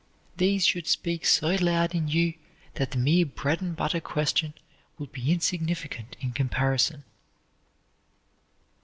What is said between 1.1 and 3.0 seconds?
so loud in you that the